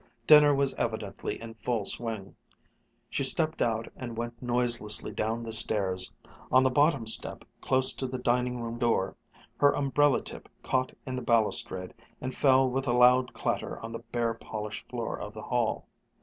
[0.25, 2.35] Dinner was evidently in full swing.
[3.11, 6.11] She stepped out and went noiselessly down the stairs.
[6.51, 9.15] On the bottom step, close to the dining room door,
[9.57, 13.99] her umbrella tip caught in the balustrade and fell with a loud clatter on the
[14.11, 15.85] bare polished floor of the hall.